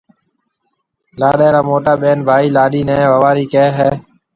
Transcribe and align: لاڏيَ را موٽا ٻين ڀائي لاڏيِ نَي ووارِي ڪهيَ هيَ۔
لاڏيَ 1.19 1.47
را 1.53 1.61
موٽا 1.69 1.93
ٻين 2.01 2.17
ڀائي 2.27 2.47
لاڏيِ 2.55 2.81
نَي 2.87 2.97
ووارِي 3.13 3.45
ڪهيَ 3.51 3.67
هيَ۔ 3.77 3.89